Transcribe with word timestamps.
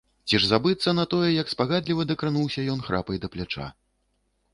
Ці 0.29 0.35
ж 0.43 0.47
забыцца 0.51 0.93
на 0.99 1.03
тое, 1.11 1.27
як 1.33 1.51
спагадліва 1.53 2.05
дакрануўся 2.13 2.65
ён 2.77 2.81
храпай 2.87 3.21
да 3.27 3.31
пляча?! 3.37 3.67